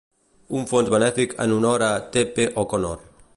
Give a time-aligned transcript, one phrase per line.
[0.61, 2.25] Un fons benèfic en honor a T.
[2.39, 2.51] P.
[2.63, 2.99] O'Connor.